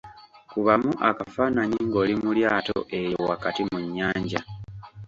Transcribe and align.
Kubamu 0.49 0.91
akafaanayi 1.09 1.77
ng’oli 1.87 2.15
mu 2.23 2.29
lyato 2.37 2.77
eyo 2.99 3.19
wakati 3.29 3.61
mu 3.69 3.77
nnyanja. 3.83 4.41